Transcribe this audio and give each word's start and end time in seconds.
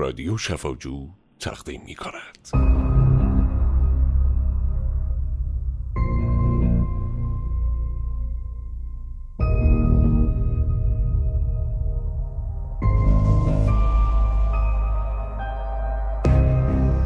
رادیو 0.00 0.36
شفاجو 0.36 1.08
تقدیم 1.40 1.82
می 1.86 1.94
کند 1.94 2.48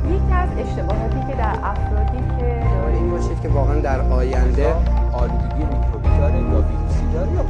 یکی 0.08 0.32
از 0.32 0.48
اشتباهاتی 0.58 1.32
که 1.32 1.36
در 1.36 1.58
افرادی 1.62 2.18
که 2.38 2.62
این 2.88 3.10
باشید 3.10 3.40
که 3.42 3.48
واقعا 3.48 3.80
در 3.80 4.00
آینده 4.00 4.74
آلودگی 5.12 5.64
میکروبی 5.64 6.08
داره 6.18 6.38
یا 6.38 6.64
ویروسی 6.68 7.12
داره 7.12 7.32
یا 7.32 7.42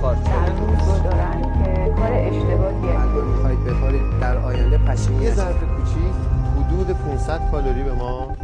دارن 1.05 1.43
که 1.43 1.93
کار 2.01 2.13
اشتباهیه. 2.13 3.44
بخورید 3.67 4.03
در 4.21 4.37
آینده 4.39 4.79
پشیمون 4.79 5.23
یه. 5.23 5.35
ظرف 5.35 5.57
کوچیک 5.57 6.15
حدود 6.57 6.87
500 6.87 7.51
کالری 7.51 7.83
به 7.83 7.93
ما 7.93 8.37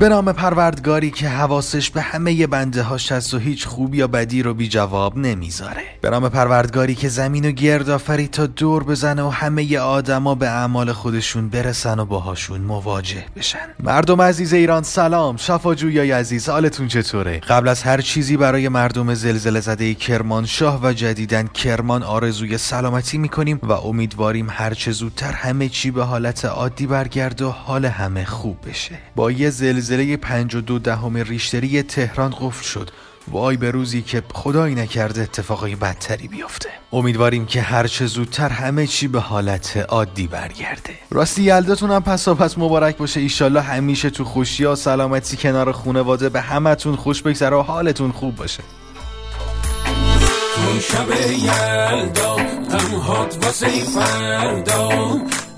به 0.00 0.08
نام 0.08 0.32
پروردگاری 0.32 1.10
که 1.10 1.28
حواسش 1.28 1.90
به 1.90 2.02
همه 2.02 2.46
بنده 2.46 2.82
هاش 2.82 3.12
هست 3.12 3.34
و 3.34 3.38
هیچ 3.38 3.66
خوب 3.66 3.94
یا 3.94 4.06
بدی 4.06 4.42
رو 4.42 4.54
بی 4.54 4.68
جواب 4.68 5.16
نمی‌ذاره. 5.16 5.82
به 6.00 6.10
نام 6.10 6.28
پروردگاری 6.28 6.94
که 6.94 7.08
زمین 7.08 7.48
و 7.48 7.50
گرد 7.50 7.90
آفرید 7.90 8.30
تا 8.30 8.46
دور 8.46 8.84
بزنه 8.84 9.22
و 9.22 9.28
همه 9.28 9.78
آدما 9.78 10.34
به 10.34 10.48
اعمال 10.48 10.92
خودشون 10.92 11.48
برسن 11.48 11.98
و 11.98 12.04
باهاشون 12.04 12.60
مواجه 12.60 13.24
بشن. 13.36 13.58
مردم 13.80 14.22
عزیز 14.22 14.52
ایران 14.52 14.82
سلام. 14.82 15.36
شفاجویای 15.36 16.10
عزیز 16.10 16.48
حالتون 16.48 16.88
چطوره؟ 16.88 17.38
قبل 17.38 17.68
از 17.68 17.82
هر 17.82 18.00
چیزی 18.00 18.36
برای 18.36 18.68
مردم 18.68 19.14
زلزله 19.14 19.60
زده 19.60 19.94
کرمانشاه 19.94 20.80
و 20.82 20.92
جدیدن 20.92 21.46
کرمان 21.46 22.02
آرزوی 22.02 22.58
سلامتی 22.58 23.18
می‌کنیم 23.18 23.60
و 23.62 23.72
امیدواریم 23.72 24.46
هرچه 24.50 24.92
زودتر 24.92 25.32
همه 25.32 25.68
چی 25.68 25.90
به 25.90 26.04
حالت 26.04 26.44
عادی 26.44 26.86
برگرد 26.86 27.42
و 27.42 27.50
حال 27.50 27.84
همه 27.84 28.24
خوب 28.24 28.56
بشه. 28.68 28.94
با 29.16 29.30
یه 29.30 29.50
زلزله 29.50 29.87
52 29.96 30.78
دهم 30.78 31.16
ریشتری 31.16 31.82
تهران 31.82 32.30
قفل 32.30 32.64
شد. 32.64 32.90
وای 33.30 33.56
به 33.56 33.70
روزی 33.70 34.02
که 34.02 34.22
خدایی 34.34 34.74
نکرده 34.74 35.22
اتفاقای 35.22 35.76
بدتری 35.76 36.28
بیفته. 36.28 36.68
امیدواریم 36.92 37.46
که 37.46 37.60
هرچه 37.60 38.06
زودتر 38.06 38.48
همه 38.48 38.86
چی 38.86 39.08
به 39.08 39.20
حالت 39.20 39.76
عادی 39.88 40.26
برگرده. 40.26 40.94
راستی 41.10 41.42
یلداتون 41.42 41.90
هم 41.90 42.02
پس 42.02 42.28
پس 42.28 42.58
مبارک 42.58 42.96
باشه. 42.96 43.20
ایشالله 43.20 43.60
همیشه 43.60 44.10
تو 44.10 44.24
خوشی 44.24 44.64
و 44.64 44.74
سلامتی 44.74 45.36
کنار 45.36 45.72
خونواده 45.72 46.28
به 46.28 46.40
همتون. 46.40 46.96
خوش 46.96 47.22
بگذره 47.22 47.56
و 47.56 47.62
حالتون 47.62 48.12
خوب 48.12 48.36
باشه. 48.36 48.62
شب 50.80 51.08
یلدا 51.30 52.36
واسه 53.42 53.68
فردا. 53.68 54.88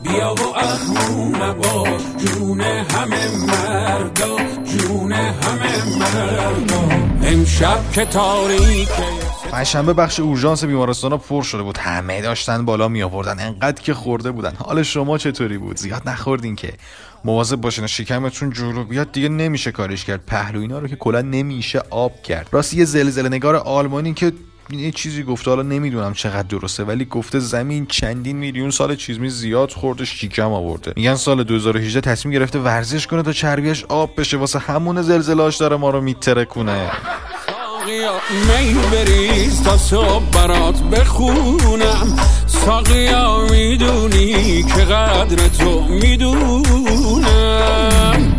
بیا 0.03 0.35
و 0.35 0.57
اخمو 0.57 1.25
مباش 1.25 2.03
جون 2.19 2.61
همه 2.61 3.47
مردا 3.47 4.37
جون 4.65 5.13
همه 5.13 5.99
مردا. 5.99 6.89
امشب 7.23 7.81
که 7.93 8.05
تاریکه 8.05 8.91
پنجشنبه 9.51 9.93
بخش 9.93 10.21
اورژانس 10.21 10.65
بیمارستان 10.65 11.19
پر 11.19 11.43
شده 11.43 11.63
بود. 11.63 11.79
همه 11.79 12.21
داشتن 12.21 12.65
بالا 12.65 12.89
می 12.89 13.03
آوردن 13.03 13.41
انقدر 13.41 13.83
که 13.83 13.95
خورده 13.95 14.31
بودن. 14.31 14.53
حال 14.59 14.83
شما 14.83 15.19
چطوری 15.19 15.59
بود؟ 15.59 15.77
زیاد 15.77 16.09
نخوردین 16.09 16.57
که. 16.57 16.73
مواظب 17.25 17.57
باشین 17.57 17.87
شکمتون 17.87 18.51
جلو 18.51 18.85
بیاد 18.85 19.13
دیگه 19.13 19.29
نمیشه 19.29 19.73
کارش 19.73 20.05
کرد. 20.05 20.27
پهلو 20.27 20.61
اینا 20.61 20.79
رو 20.79 20.89
که 20.89 20.97
کلا 20.97 21.21
نمیشه 21.21 21.83
آب 21.91 22.23
کرد. 22.23 22.49
راستی 22.53 22.77
یه 22.77 22.85
زلزله 22.85 23.29
نگار 23.29 23.57
آلمانی 23.57 24.15
که 24.15 24.33
یه 24.73 24.91
چیزی 24.91 25.23
گفته 25.23 25.51
حالا 25.51 25.63
نمی‌دونم 25.63 26.15
چقدر 26.15 26.43
درسته 26.43 26.85
ولی 26.85 27.05
گفته 27.05 27.39
زمین 27.39 27.87
چندین 27.87 28.37
میلیون 28.37 28.71
سال 28.71 28.97
چیزمی 28.97 29.31
زیاد 29.31 29.71
خورده 29.71 30.05
شیکم 30.05 30.53
آورده. 30.53 30.93
میگن 30.97 31.15
سال 31.15 31.45
2018 31.45 32.01
تصمیم 32.01 32.35
گرفته 32.35 32.59
ورزش 32.59 33.07
کنه 33.07 33.23
تا 33.23 33.33
چربیش 33.33 33.85
آب 33.85 34.11
بشه 34.21 34.37
واسه 34.37 34.59
همون 34.59 35.03
زلزلاش 35.03 35.57
داره 35.57 35.77
ما 35.77 35.91
رو 35.91 36.01
میترکونه. 36.01 36.91
ساقیا 37.47 38.13
می 38.31 38.75
بریز 38.93 39.63
تا 39.63 39.77
صبح 39.77 40.25
برات 40.33 40.83
بخونم. 40.83 42.17
ساقیا 42.47 43.47
می‌دونی 43.51 44.63
که 44.63 44.87
تو 45.59 45.83
می‌دونم. 45.83 47.21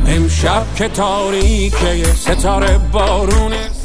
امشب 0.08 0.66
که 0.76 0.88
تاریکه 0.88 2.04
ستاره 2.04 2.78
بارونه. 2.78 3.81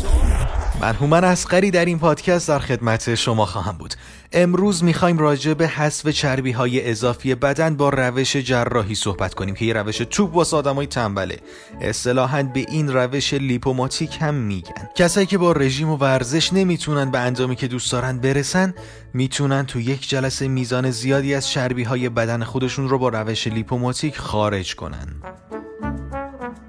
من 0.81 0.95
هومن 0.95 1.25
اسقری 1.25 1.71
در 1.71 1.85
این 1.85 1.99
پادکست 1.99 2.49
در 2.49 2.59
خدمت 2.59 3.15
شما 3.15 3.47
خواهم 3.47 3.79
بود. 3.79 3.95
امروز 4.33 4.85
می‌خوایم 4.85 5.19
راجع 5.19 5.55
به 5.55 5.69
حذف 5.69 6.09
چربی 6.09 6.53
های 6.53 6.91
اضافی 6.91 7.35
بدن 7.35 7.77
با 7.77 7.89
روش 7.89 8.37
جراحی 8.37 8.95
صحبت 8.95 9.35
کنیم 9.35 9.55
که 9.55 9.65
یه 9.65 9.73
روش 9.73 9.99
توپ 9.99 10.35
واسه 10.37 10.57
آدمای 10.57 10.87
تنبله. 10.87 11.39
اصطلاحا 11.81 12.43
به 12.43 12.67
این 12.69 12.93
روش 12.93 13.35
لیپوماتیک 13.35 14.19
هم 14.21 14.35
میگن. 14.35 14.89
کسایی 14.95 15.27
که 15.27 15.39
با 15.39 15.53
رژیم 15.53 15.89
و 15.89 15.97
ورزش 15.97 16.53
نمی‌تونن 16.53 17.11
به 17.11 17.19
اندامی 17.19 17.57
که 17.57 17.69
دوست 17.69 17.93
دارن 17.93 18.19
برسن 18.19 18.75
می‌تونن 19.15 19.67
تو 19.67 19.81
یک 19.81 20.09
جلسه 20.09 20.49
میزان 20.49 20.91
زیادی 20.91 21.35
از 21.35 21.49
چربی 21.49 21.83
های 21.83 22.09
بدن 22.09 22.45
خودشون 22.45 22.89
رو 22.89 22.99
با 22.99 23.09
روش 23.09 23.47
لیپوماتیک 23.47 24.19
خارج 24.19 24.75
کنن. 24.75 25.23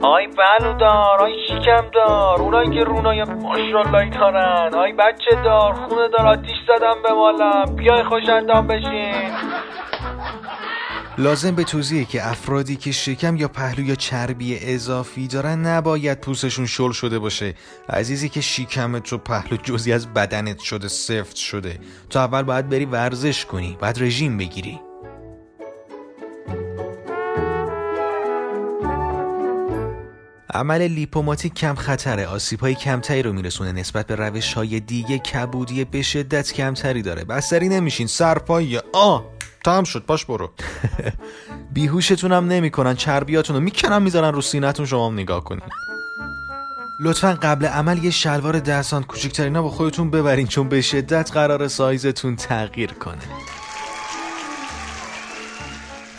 آی 0.08 0.28
بلو 0.28 0.74
دار 0.74 1.22
آی 1.22 1.34
شکم 1.48 1.90
دار 1.94 2.42
اونایی 2.42 2.70
که 2.70 2.84
رونای 2.84 3.24
ماشاللهی 3.24 4.10
دارن 4.10 4.76
آی 4.76 4.94
بچه 4.94 5.44
دار 5.44 5.74
خونه 5.74 6.10
دار 6.10 6.28
آتیش 6.28 6.58
زدم 6.68 6.96
به 7.04 7.14
مالم 7.14 7.76
بیای 7.76 8.04
خوش 8.04 8.30
اندام 8.30 8.68
بشین. 8.68 9.32
لازم 11.18 11.56
به 11.56 11.64
توضیحه 11.64 12.06
که 12.06 12.28
افرادی 12.28 12.76
که 12.76 12.92
شکم 12.92 13.36
یا 13.36 13.48
پهلو 13.48 13.84
یا 13.86 13.96
چربی 13.96 14.60
اضافی 14.62 15.28
دارن 15.28 15.66
نباید 15.66 16.22
پوستشون 16.22 16.66
شل 16.66 16.92
شده 16.92 17.20
باشه. 17.20 17.54
عزیزی 17.90 18.30
که 18.30 18.42
شکمت 18.42 19.14
و 19.14 19.18
پهلو 19.18 19.58
جزی 19.64 19.94
از 19.94 20.14
بدنت 20.14 20.60
شده 20.60 20.88
سفت 20.88 21.36
شده. 21.36 21.80
تو 22.10 22.20
اول 22.20 22.44
باید 22.44 22.70
بری 22.70 22.86
ورزش 22.86 23.46
کنی 23.46 23.78
بعد 23.82 24.04
رژیم 24.04 24.38
بگیری. 24.38 24.87
عمل 30.54 30.82
لیپوماتیک 30.82 31.54
کم 31.54 31.76
خطره. 31.76 32.28
آسیب 32.28 32.60
های 32.60 32.76
کمتری 32.76 33.22
رو 33.22 33.34
میرسونه. 33.34 33.72
نسبت 33.72 34.08
به 34.08 34.16
روش 34.16 34.54
های 34.54 34.80
دیگه 34.80 35.18
کبودی 35.18 35.86
به 35.86 36.02
شدت 36.02 36.54
کمتری 36.54 37.02
داره. 37.02 37.24
بستری 37.24 37.70
نمیشین. 37.70 38.08
سرپایی. 38.08 38.80
آ! 38.94 39.20
تمام 39.66 39.84
شد. 39.84 40.06
باش 40.06 40.26
برو. 40.26 40.52
بیهوشتون 41.74 42.32
هم 42.32 42.48
نمی‌کنن. 42.48 42.96
چربیاتون 42.96 43.56
رو 43.56 43.62
می‌کنن 43.62 44.02
می‌ذارن 44.02 44.34
رو 44.34 44.42
سینتون 44.42 44.86
شما 44.86 45.08
هم 45.08 45.14
نگاه 45.14 45.44
کنین. 45.44 45.62
لطفا 47.00 47.38
قبل 47.42 47.66
عمل 47.66 48.04
یه 48.04 48.12
شلوار 48.12 48.60
ده 48.60 48.82
سانت 48.82 49.06
کوچیکترینا 49.06 49.62
با 49.62 49.70
خودتون 49.70 50.12
ببرین 50.12 50.48
چون 50.48 50.70
به 50.70 50.82
شدت 50.82 51.32
قرار 51.32 51.68
سایزتون 51.68 52.36
تغییر 52.36 52.94
کنه. 52.94 53.57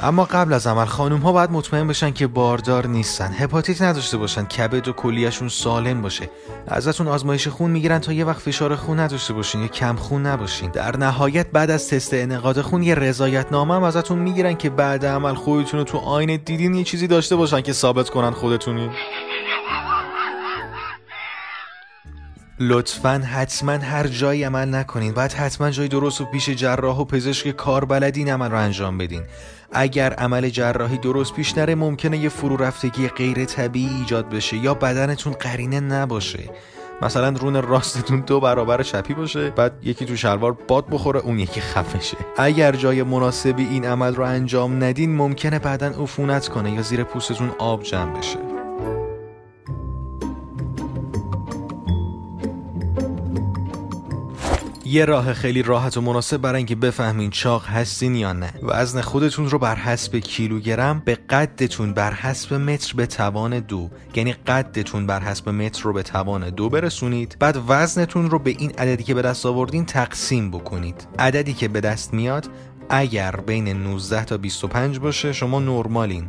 اما 0.01 0.25
قبل 0.25 0.53
از 0.53 0.67
عمل 0.67 0.85
خانوم 0.85 1.21
ها 1.21 1.33
باید 1.33 1.51
مطمئن 1.51 1.89
بشن 1.89 2.11
که 2.11 2.27
باردار 2.27 2.87
نیستن. 2.87 3.33
هپاتیت 3.33 3.83
نداشته 3.83 4.17
باشن. 4.17 4.45
کبد 4.45 4.89
و 4.89 4.93
کلیهشون 4.93 5.49
سالم 5.49 6.03
باشه. 6.03 6.31
ازتون 6.67 7.09
آزمایش 7.09 7.49
خون 7.49 7.71
می‌گیرن 7.71 7.99
تا 7.99 8.13
یه 8.13 8.25
وقت 8.25 8.41
فشار 8.41 8.77
خون 8.77 9.01
نداشته 9.01 9.35
باشین. 9.35 9.61
یا 9.61 9.69
کم 9.69 9.97
خون 9.97 10.27
نباشین. 10.27 10.71
در 10.71 10.97
نهایت 10.97 11.47
بعد 11.51 11.71
از 11.71 11.89
تست 11.89 12.15
انعقاد 12.15 12.61
خون 12.61 12.83
یه 12.83 12.95
رضایت 12.95 13.53
نامه 13.53 13.75
هم 13.75 13.83
ازتون 13.83 14.19
می‌گیرن 14.19 14.55
که 14.55 14.71
بعد 14.71 15.07
عمل 15.07 15.35
خودتون 15.35 15.81
رو 15.81 15.85
تو 15.85 15.99
آینه 15.99 16.37
دیدین 16.37 16.75
یه 16.75 16.85
چیزی 16.85 17.07
داشته 17.07 17.37
باشن 17.37 17.61
که 17.61 17.73
ثابت 17.73 18.11
کنن 18.11 18.31
خودتونی 18.31 18.91
لطفا 22.61 23.23
حتما 23.33 23.73
هر 23.73 24.07
جایی 24.07 24.45
عمل 24.45 24.75
نکنین. 24.75 25.13
باید 25.13 25.33
حتما 25.33 25.71
جای 25.71 25.89
درست 25.89 26.21
و 26.21 26.25
پیش 26.25 26.51
جراح 26.51 26.99
و 26.99 27.05
پزشک 27.05 27.51
کاربلد 27.51 28.17
این 28.17 28.31
عمل 28.31 28.51
رو 28.51 28.59
انجام 28.59 28.99
بدین. 28.99 29.23
اگر 29.73 30.13
عمل 30.13 30.49
جراحی 30.49 30.99
درست 30.99 31.35
پیش 31.35 31.59
نره 31.59 31.75
ممکنه 31.75 32.19
یه 32.19 32.29
فرو 32.29 32.57
رفتگی 32.57 33.09
غیر 33.09 33.45
طبیعی 33.45 33.97
ایجاد 33.97 34.29
بشه 34.29 34.57
یا 34.57 34.75
بدنتون 34.75 35.33
قرینه 35.33 35.81
نباشه. 35.81 36.51
مثلا 37.03 37.29
رون 37.29 37.63
راستتون 37.63 38.21
دو 38.21 38.41
برابر 38.41 38.83
چپی 38.83 39.15
باشه 39.15 39.51
بعد 39.51 39.73
یکی 39.83 40.05
تو 40.05 40.17
شلوار 40.17 40.53
باد 40.53 40.87
بخوره 40.91 41.21
اون 41.21 41.39
یکی 41.39 41.61
خفه 41.61 42.01
شه. 42.01 42.17
اگر 42.37 42.73
جای 42.73 43.03
مناسبی 43.03 43.67
این 43.67 43.85
عمل 43.85 44.15
رو 44.15 44.25
انجام 44.25 44.85
ندین 44.85 45.17
ممکنه 45.17 45.59
بعدا 45.59 45.87
عفونت 45.87 46.49
کنه 46.49 46.73
یا 46.73 46.83
زیر 46.83 47.05
پوستتون 47.05 47.51
آب 47.59 47.83
جمع 47.83 48.19
بشه. 48.19 48.58
یه 54.89 55.05
راه 55.05 55.33
خیلی 55.33 55.63
راحت 55.63 55.97
و 55.97 56.01
مناسب 56.01 56.37
برای 56.37 56.57
اینکه 56.57 56.75
بفهمین 56.75 57.31
چاق 57.31 57.67
هستین 57.67 58.15
یا 58.15 58.33
نه. 58.33 58.53
وزن 58.63 59.01
خودتون 59.01 59.51
رو 59.51 59.59
بر 59.59 59.77
حسب 59.77 60.17
کیلوگرم 60.17 61.03
به 61.05 61.15
قدتون 61.15 61.95
بر 61.95 62.13
حسب 62.13 62.55
متر 62.55 62.95
به 62.97 63.07
توان 63.07 63.59
دو. 63.59 63.91
یعنی 64.15 64.33
قدتون 64.33 65.07
بر 65.07 65.21
حسب 65.21 65.49
متر 65.49 65.83
رو 65.83 65.93
به 65.93 66.03
توان 66.03 66.51
دو 66.51 66.69
برسونید. 66.69 67.37
بعد 67.39 67.59
وزنتون 67.69 68.31
رو 68.31 68.39
به 68.39 68.51
این 68.51 68.71
عددی 68.71 69.05
که 69.05 69.15
به 69.15 69.23
دست 69.23 69.47
آوردین 69.47 69.85
تقسیم 69.85 70.51
بکنید. 70.51 71.07
عددی 71.19 71.53
که 71.53 71.69
به 71.69 71.81
دست 71.81 72.15
میاد 72.15 72.49
اگر 72.89 73.37
بین 73.37 73.69
19 73.69 74.25
تا 74.25 74.37
25 74.37 74.99
باشه 74.99 75.33
شما 75.33 75.61
نرمالین. 75.61 76.29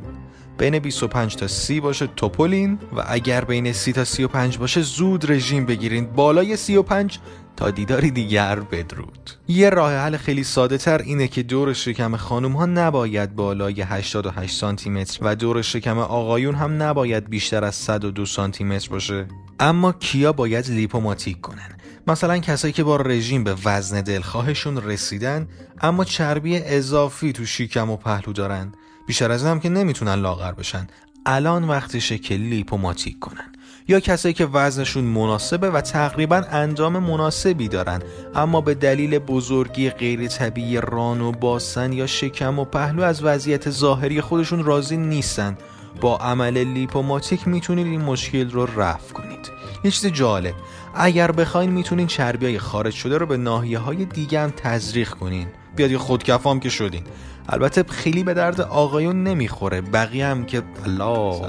بین 0.58 0.80
25 0.80 1.36
تا 1.36 1.48
30 1.48 1.80
باشه 1.80 2.08
توپولین. 2.08 2.80
و 2.96 3.04
اگر 3.08 3.46
بین 3.46 3.74
30 3.74 3.94
تا 3.94 4.04
35 4.04 4.58
باشه 4.58 4.82
زود 4.82 5.32
رژیم 5.32 5.66
بگیرین. 5.66 6.06
بالای 6.06 6.56
35 6.56 7.20
تا 7.60 7.72
دیداری 7.72 8.12
دیگر 8.12 8.60
بدرود. 8.60 9.32
یه 9.48 9.70
راه 9.70 9.94
حل 9.94 10.18
خیلی 10.18 10.44
ساده 10.44 10.78
تر 10.78 10.98
اینه 10.98 11.28
که 11.28 11.44
دور 11.44 11.74
شکم 11.74 12.16
خانم 12.16 12.52
ها 12.52 12.66
نباید 12.66 13.36
بالای 13.36 13.82
88 13.82 14.56
سانتی 14.56 14.90
متر 14.90 15.20
و 15.22 15.36
دور 15.36 15.62
شکم 15.62 15.98
آقایون 15.98 16.56
هم 16.56 16.84
نباید 16.84 17.30
بیشتر 17.30 17.64
از 17.64 17.76
102 17.76 18.26
سانتی 18.26 18.64
متر 18.64 18.90
باشه. 18.90 19.28
اما 19.60 19.92
کیا 19.92 20.34
باید 20.34 20.70
لیپوماتیک 20.70 21.42
کنن؟ 21.42 21.78
مثلا 22.08 22.38
کسایی 22.38 22.74
که 22.74 22.84
با 22.84 22.98
رژیم 22.98 23.44
به 23.44 23.56
وزن 23.66 24.02
دلخواهشون 24.02 24.78
رسیدن 24.78 25.48
اما 25.82 26.06
چربی 26.06 26.58
اضافی 26.58 27.34
تو 27.34 27.46
شیکم 27.46 27.90
و 27.90 27.98
پهلو 27.98 28.34
دارن. 28.34 28.74
بیشتر 29.08 29.32
از 29.32 29.46
هم 29.46 29.60
که 29.60 29.70
نمی‌تونن 29.70 30.16
لاغر 30.16 30.52
بشن. 30.52 30.88
الان 31.26 31.64
وقتشه 31.64 32.18
که 32.18 32.36
لیپوماتیک 32.36 33.20
کنن. 33.20 33.52
یا 33.90 34.00
کسایی 34.00 34.34
که 34.34 34.46
وزنشون 34.46 35.04
مناسبه 35.04 35.70
و 35.70 35.82
تقریبا 35.82 36.44
اندام 36.52 37.00
مناسبی 37.00 37.68
دارن 37.68 38.02
اما 38.36 38.62
به 38.62 38.74
دلیل 38.74 39.20
بزرگی 39.20 39.90
غیر 39.90 40.28
طبیعی 40.28 40.82
ران 40.82 41.22
و 41.22 41.32
باسن 41.32 41.94
یا 41.94 42.08
شکم 42.08 42.60
و 42.60 42.66
پهلو 42.66 43.04
از 43.04 43.24
وضعیت 43.24 43.70
ظاهری 43.70 44.22
خودشون 44.22 44.64
راضی 44.64 44.98
نیستن. 44.98 45.58
با 46.02 46.18
عمل 46.18 46.58
لیپوماتیک 46.58 47.48
می‌تونید 47.48 47.88
این 47.88 48.02
مشکل 48.02 48.50
رو 48.50 48.82
رفع 48.82 49.14
کنید. 49.14 49.52
یه 49.84 49.92
چیز 49.92 50.12
جالب 50.12 50.54
اگر 50.96 51.32
بخواین 51.32 51.72
می‌تونین 51.72 52.08
چربی 52.08 52.46
های 52.46 52.60
خارج 52.60 52.94
شده 52.94 53.18
رو 53.18 53.26
به 53.26 53.38
ناحیه 53.38 53.80
های 53.80 54.06
دیگه 54.06 54.40
هم 54.40 54.54
تزریق 54.58 55.10
کنین. 55.10 55.48
بیاد 55.76 55.92
یه 55.92 55.98
خودکفام 55.98 56.60
که 56.60 56.70
شدین. 56.70 57.04
البته 57.50 57.84
خیلی 57.84 58.24
به 58.24 58.34
درد 58.34 58.62
آقایون 58.62 59.24
نمی‌خوره 59.24 59.82
بقیه 59.82 60.26
هم 60.26 60.46
که 60.46 60.64
الله. 60.86 61.42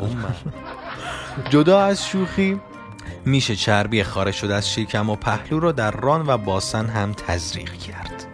جدا 1.50 1.80
از 1.80 2.06
شوخی 2.06 2.60
میشه 3.24 3.56
چربی 3.56 4.02
خارج 4.02 4.34
شده 4.34 4.54
از 4.54 4.72
شکم 4.72 5.10
و 5.10 5.16
پهلو 5.16 5.60
رو 5.60 5.72
در 5.72 5.90
ران 5.90 6.26
و 6.26 6.38
باسن 6.38 6.86
هم 6.86 7.12
تزریق 7.12 7.72
کرد. 7.72 8.26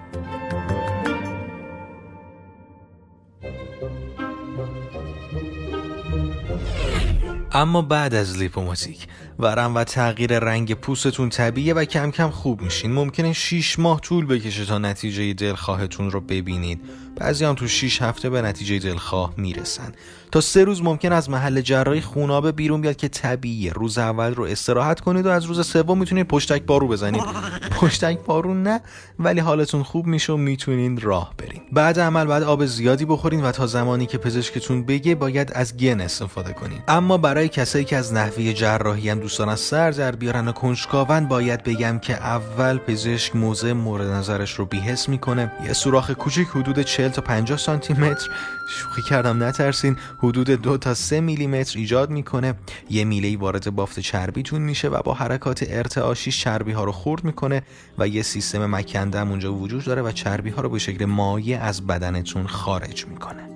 اما 7.53 7.83
بعد 7.83 8.15
از 8.15 8.39
لیپوماتیک 8.39 9.07
ورم 9.39 9.75
و 9.75 9.85
تغییر 9.85 10.39
رنگ 10.39 10.75
پوستتون 10.75 11.29
طبیعیه 11.29 11.75
و 11.75 11.85
کم 11.85 12.11
کم 12.11 12.31
خوب 12.31 12.63
میشین. 12.63 12.93
ممکنه 12.93 13.33
6 13.33 13.79
ماه 13.79 14.01
طول 14.01 14.27
بکشه 14.27 14.65
تا 14.65 14.79
نتیجه 14.79 15.35
دلخواهتون 15.35 16.11
رو 16.11 16.21
ببینید. 16.21 16.81
بعضی 17.17 17.45
هم 17.45 17.55
تو 17.55 17.69
6 17.69 18.03
هفته 18.03 18.31
به 18.31 18.43
نتیجه 18.43 18.79
دلخواه 18.79 19.35
می‌رسن. 19.37 19.93
تا 20.33 20.41
سه 20.41 20.65
روز 20.65 20.83
ممکن 20.83 21.13
از 21.13 21.31
محل 21.31 21.61
جراحی 21.61 22.01
خونابه 22.01 22.53
بیرون 22.53 22.81
بیاد 22.81 22.97
که 22.97 23.09
طبیعیه. 23.09 23.73
روز 23.73 23.99
اول 23.99 24.35
رو 24.35 24.45
استراحت 24.45 25.01
کنید 25.01 25.27
و 25.27 25.29
از 25.29 25.45
روز 25.45 25.67
سوم 25.67 25.99
می‌تونید 25.99 26.29
پشتک 26.29 26.63
بارو 26.63 26.89
بزنید. 26.89 27.23
پشتک 27.81 28.19
بارو 28.27 28.55
نه 28.55 28.81
ولی 29.19 29.41
حالتون 29.41 29.83
خوب 29.83 30.07
میشه 30.07 30.33
و 30.33 30.37
می‌تونین 30.37 31.01
راه 31.01 31.35
برین 31.39 31.63
بعد 31.73 32.01
عمل 32.01 32.25
بعد 32.25 32.43
آب 32.43 32.67
زیادی 32.67 33.05
بخورین 33.05 33.45
و 33.45 33.53
تا 33.53 33.67
زمانی 33.67 34.07
که 34.07 34.19
پزشکتون 34.19 34.85
بگه 34.85 35.15
باید 35.15 35.53
از 35.53 35.77
گن 35.77 36.01
استفاده 36.01 36.53
کنین 36.53 36.79
اما 36.89 37.19
برای 37.19 37.49
کسایی 37.49 37.85
که 37.85 37.97
از 37.97 38.13
نحوه 38.13 38.53
جراحی 38.53 39.11
هم 39.11 39.21
دوستان 39.21 39.49
از 39.49 39.61
سر 39.61 39.91
در 39.91 40.17
بیارن 40.17 40.49
و 40.49 40.53
کنجکاون 40.53 41.29
باید 41.29 41.63
بگم 41.63 41.99
که 41.99 42.15
اول 42.15 42.79
پزشک 42.79 43.37
موضع 43.37 43.73
مورد 43.73 44.07
نظرش 44.07 44.53
رو 44.55 44.67
بیهس 44.67 45.09
می‌کنه. 45.09 45.53
یه 45.67 45.73
سوراخ 45.73 46.11
کوچیک 46.11 46.49
حدود 46.49 46.83
40 46.83 47.09
تا 47.09 47.23
50 47.23 47.59
سانتی 47.59 47.95
متر. 47.95 48.29
شوخی 48.69 49.03
کردم 49.03 49.43
نترسین. 49.43 49.97
حدود 50.19 50.51
دو 50.51 50.79
تا 50.79 50.95
سه 50.95 51.21
میلیمتر 51.21 51.79
ایجاد 51.79 52.11
می‌کنه. 52.11 52.55
یه 52.91 53.05
میله 53.05 53.37
وارد 53.37 53.75
بافت 53.75 54.01
چربیتون 54.01 54.63
میشه 54.63 54.89
و 54.89 55.03
با 55.03 55.15
حرکات 55.15 55.65
ارتعاشیش 55.69 56.41
چربی 56.41 56.73
ها 56.73 56.85
رو 56.85 56.93
خورد 56.93 57.25
می‌کنه 57.25 57.63
و 57.99 58.09
یه 58.09 58.23
سیستم 58.23 58.67
مکنده 58.67 59.21
اونجا 59.21 59.55
وجود 59.55 59.85
داره 59.85 60.03
و 60.03 60.13
چربی 60.13 60.51
ها 60.51 60.63
رو 60.63 60.69
به 60.69 60.79
شکل 60.79 61.05
مایع 61.05 61.63
از 61.63 61.87
بدنتون 61.87 62.47
خارج 62.47 63.07
می‌کنه. 63.07 63.56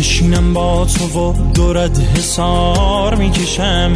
می 0.00 0.06
نشینم 0.06 0.54
با 0.54 0.84
تو 0.84 1.20
و 1.20 1.32
دورت 1.54 2.00
حسار 2.16 3.14
می‌کشم. 3.14 3.92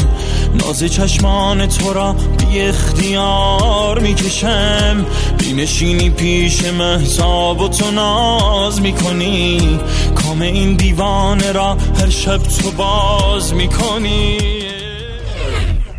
ناز 0.55 0.85
چشمان 0.85 1.67
تو 1.67 1.93
را 1.93 2.13
بی 2.13 2.61
اختیار 2.61 3.99
می‌کشم. 3.99 5.07
می 5.41 5.53
نشینی 5.53 6.11
پیش 6.11 6.65
محتاب 6.65 7.61
و 7.61 7.69
تو 7.69 7.91
ناز 7.91 8.81
می‌کنی. 8.81 9.79
کام 10.15 10.43
این 10.43 10.77
دیوانه 10.77 11.53
را 11.53 11.77
هر 12.01 12.11
شب 12.11 12.39
تو 12.39 12.71
باز 12.71 13.55
می‌کنی. 13.55 14.64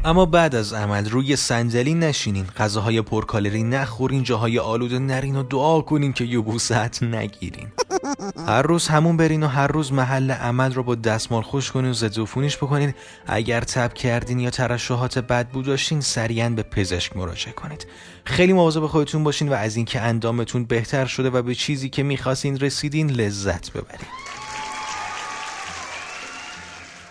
اما 0.06 0.26
بعد 0.26 0.56
از 0.56 0.74
عمل 0.74 1.10
روی 1.10 1.36
صندلی 1.36 1.94
نشینین 1.94 2.46
غذاهای 2.58 3.02
پرکالری 3.02 3.64
نخورین 3.64 4.24
جاهای 4.24 4.60
آلوده 4.60 5.00
نرین 5.00 5.36
و 5.36 5.44
دعا 5.44 5.82
کنین 5.82 6.14
که 6.14 6.24
یبوست 6.24 7.04
نگیرین. 7.04 7.68
هر 8.48 8.62
روز 8.62 8.88
همون 8.88 9.18
برین 9.18 9.44
و 9.44 9.48
هر 9.48 9.68
روز 9.68 9.94
محل 9.94 10.32
عمل 10.32 10.74
رو 10.74 10.84
با 10.84 10.96
دستمال 10.96 11.42
خوش 11.42 11.72
کنین 11.72 11.90
و 11.90 11.94
ضد 11.94 12.20
عفونیش 12.20 12.58
بکنین. 12.58 12.94
اگر 13.28 13.62
تب 13.62 13.94
کردین 13.94 14.40
یا 14.40 14.50
ترشحات 14.50 15.20
بد 15.20 15.50
بود 15.50 15.66
داشتین 15.66 16.02
سریعا 16.02 16.50
به 16.50 16.64
پزشک 16.64 17.18
مراجعه 17.18 17.54
کنید. 17.54 17.88
خیلی 18.24 18.54
مواظب 18.54 18.88
خودتون 18.88 19.24
باشین 19.24 19.50
و 19.50 19.54
از 19.54 19.76
اینکه 19.76 20.02
اندامتون 20.02 20.66
بهتر 20.66 21.06
شده 21.06 21.30
و 21.30 21.42
به 21.42 21.56
چیزی 21.56 21.90
که 21.90 22.04
می‌خواستین 22.04 22.60
رسیدین 22.60 23.10
لذت 23.10 23.72
ببرین 23.72 24.08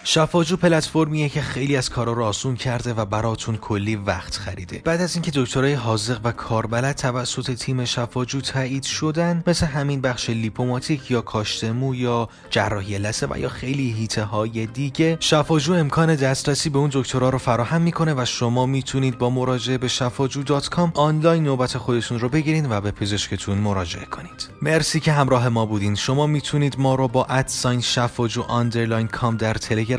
شفاجو 0.06 0.56
پلتفرمیه 0.56 1.28
که 1.28 1.40
خیلی 1.40 1.76
از 1.76 1.90
کارا 1.90 2.12
رو 2.12 2.24
آسون 2.24 2.56
کرده 2.56 2.94
و 2.94 3.04
براتون 3.04 3.56
کلی 3.56 3.96
وقت 3.96 4.36
خریده. 4.36 4.82
بعد 4.84 5.00
از 5.00 5.14
اینکه 5.14 5.30
دکترای 5.34 5.72
حاذق 5.72 6.20
و 6.24 6.32
کاربلد 6.32 6.96
توسط 6.96 7.54
تیم 7.54 7.84
شفاجو 7.84 8.40
تایید 8.40 8.82
شدن 8.82 9.42
مثل 9.46 9.66
همین 9.66 10.00
بخش 10.00 10.30
لیپوماتیک 10.30 11.10
یا 11.10 11.20
کاشت 11.20 11.64
مو 11.64 11.94
یا 11.94 12.28
جراحی 12.50 12.98
لثه 12.98 13.26
و 13.30 13.38
یا 13.38 13.48
خیلی 13.48 13.92
حیطه 13.92 14.24
های 14.24 14.66
دیگه 14.66 15.16
شفاجو 15.20 15.72
امکان 15.72 16.14
دسترسی 16.14 16.70
به 16.70 16.78
اون 16.78 16.90
دکترا 16.92 17.28
رو 17.28 17.38
فراهم 17.38 17.82
می‌کنه 17.82 18.14
و 18.14 18.24
شما 18.24 18.66
می‌تونید 18.66 19.18
با 19.18 19.30
مراجعه 19.30 19.78
به 19.78 19.88
شفاجو.com 19.88 20.90
آنلاین 20.94 21.42
نوبت 21.42 21.78
خودتون 21.78 22.20
رو 22.20 22.28
بگیرین 22.28 22.72
و 22.72 22.80
به 22.80 22.90
پزشکتون 22.90 23.58
مراجعه 23.58 24.04
کنید. 24.04 24.48
مرسی 24.62 25.00
که 25.00 25.12
همراه 25.12 25.48
ما 25.48 25.66
بودین. 25.66 25.94
شما 25.94 26.26
می‌تونید 26.26 26.78
ما 26.78 26.94
رو 26.94 27.08
با 27.08 27.24
at 27.24 27.43
sign 27.43 27.80
شفاجو 27.80 28.42
underline 28.42 29.06
com 29.06 29.36
در 29.36 29.54
تلگرام 29.54 29.93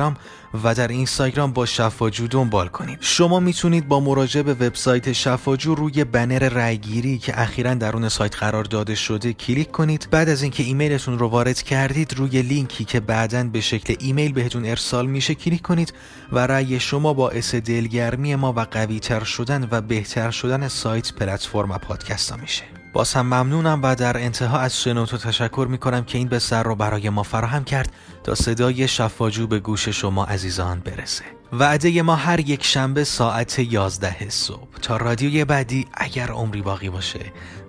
و 0.63 0.75
در 0.75 0.87
اینستاگرام 0.87 1.53
با 1.53 1.65
شفاجو 1.65 2.27
دنبال 2.27 2.67
کنید. 2.67 2.97
شما 3.01 3.39
می‌تونید 3.39 3.87
با 3.87 3.99
مراجعه 3.99 4.43
به 4.43 4.53
وبسایت 4.53 5.11
شفاجو 5.11 5.75
روی 5.75 6.03
بنر 6.03 6.49
رأیگیری 6.49 7.17
که 7.17 7.41
اخیرا 7.41 7.73
درون 7.73 8.09
سایت 8.09 8.35
قرار 8.35 8.63
داده 8.63 8.95
شده 8.95 9.33
کلیک 9.33 9.71
کنید. 9.71 10.07
بعد 10.11 10.29
از 10.29 10.41
اینکه 10.41 10.63
ایمیلتون 10.63 11.19
رو 11.19 11.27
وارد 11.27 11.61
کردید 11.61 12.13
روی 12.13 12.41
لینکی 12.41 12.85
که 12.85 12.99
بعدا 12.99 13.43
به 13.43 13.61
شکل 13.61 13.95
ایمیل 13.99 14.33
بهتون 14.33 14.65
ارسال 14.65 15.05
میشه 15.05 15.35
کلیک 15.35 15.61
کنید 15.61 15.93
و 16.31 16.47
رأی 16.47 16.79
شما 16.79 17.13
باعث 17.13 17.55
دلگرمی 17.55 18.35
ما 18.35 18.53
و 18.53 18.59
قویتر 18.59 19.23
شدن 19.23 19.67
و 19.71 19.81
بهتر 19.81 20.31
شدن 20.31 20.67
سایت 20.67 21.13
پلتفرم 21.13 21.77
پادکست 21.77 22.33
میشه. 22.33 22.84
باز 22.95 23.13
هم 23.13 23.25
ممنونم 23.25 23.79
و 23.83 23.95
در 23.95 24.17
انتها 24.17 24.59
از 24.59 24.81
شنوتو 24.81 25.17
تشکر 25.17 25.67
می‌کنم 25.69 26.03
که 26.03 26.17
این 26.17 26.27
بستر 26.27 26.63
رو 26.63 26.75
برای 26.75 27.09
ما 27.09 27.23
فراهم 27.23 27.63
کرد 27.63 27.91
تا 28.23 28.35
صدای 28.35 28.87
شفاجو 28.87 29.47
به 29.47 29.59
گوش 29.59 29.89
شما 29.89 30.25
عزیزان 30.25 30.79
برسه. 30.79 31.23
وعده 31.53 32.01
ما 32.01 32.15
هر 32.15 32.39
یک 32.39 32.63
شنبه 32.63 33.03
ساعت 33.03 33.59
11 33.59 34.29
صبح. 34.29 34.67
تا 34.81 34.97
رادیوی 34.97 35.45
بعدی 35.45 35.87
اگر 35.93 36.31
عمری 36.31 36.61
باقی 36.61 36.89
باشه 36.89 37.19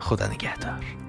خدا 0.00 0.26
نگهدار. 0.26 1.05